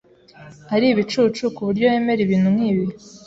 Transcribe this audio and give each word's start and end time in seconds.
Ari 0.75 0.85
ibicucu 0.89 1.43
kuburyo 1.55 1.83
yemera 1.91 2.21
ibintu 2.23 2.47
nkibi? 2.55 2.85